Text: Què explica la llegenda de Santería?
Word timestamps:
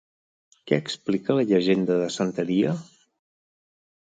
Què 0.69 0.77
explica 0.83 1.35
la 1.39 1.45
llegenda 1.51 1.99
de 2.05 2.07
Santería? 2.17 2.73